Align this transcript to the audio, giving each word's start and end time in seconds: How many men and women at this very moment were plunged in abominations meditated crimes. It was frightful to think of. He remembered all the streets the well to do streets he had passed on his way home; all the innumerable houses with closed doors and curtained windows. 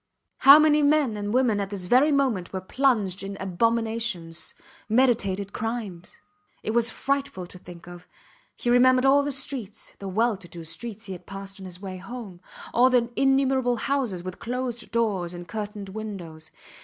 How 0.39 0.57
many 0.57 0.81
men 0.81 1.15
and 1.15 1.31
women 1.31 1.59
at 1.59 1.69
this 1.69 1.85
very 1.85 2.11
moment 2.11 2.51
were 2.51 2.59
plunged 2.59 3.21
in 3.21 3.37
abominations 3.39 4.55
meditated 4.89 5.53
crimes. 5.53 6.17
It 6.63 6.71
was 6.71 6.89
frightful 6.89 7.45
to 7.45 7.59
think 7.59 7.87
of. 7.87 8.07
He 8.57 8.71
remembered 8.71 9.05
all 9.05 9.21
the 9.21 9.31
streets 9.31 9.93
the 9.99 10.07
well 10.07 10.37
to 10.37 10.47
do 10.47 10.63
streets 10.63 11.05
he 11.05 11.13
had 11.13 11.27
passed 11.27 11.59
on 11.59 11.65
his 11.67 11.79
way 11.79 11.97
home; 11.97 12.41
all 12.73 12.89
the 12.89 13.11
innumerable 13.15 13.75
houses 13.75 14.23
with 14.23 14.39
closed 14.39 14.89
doors 14.89 15.35
and 15.35 15.47
curtained 15.47 15.89
windows. 15.89 16.49